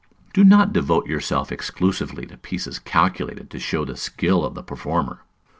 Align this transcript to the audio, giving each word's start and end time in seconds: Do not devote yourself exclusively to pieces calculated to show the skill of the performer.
Do 0.33 0.43
not 0.43 0.73
devote 0.73 1.05
yourself 1.05 1.51
exclusively 1.51 2.25
to 2.25 2.35
pieces 2.35 2.79
calculated 2.79 3.51
to 3.51 3.59
show 3.59 3.85
the 3.85 3.95
skill 3.95 4.43
of 4.43 4.55
the 4.55 4.63
performer. 4.63 5.19